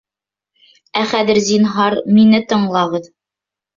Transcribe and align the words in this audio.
Ә 1.01 1.03
хәҙер, 1.11 1.39
зинһар, 1.49 1.99
мине 2.19 2.43
тыңлағыҙ! 2.55 3.11